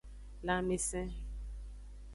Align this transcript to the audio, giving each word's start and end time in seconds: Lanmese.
Lanmese. 0.45 1.01